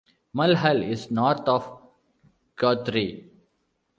[0.33, 1.79] Mulhall is north of
[2.55, 3.29] Guthrie.